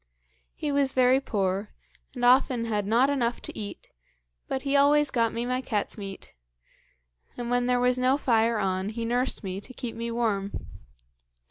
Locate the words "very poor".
0.93-1.75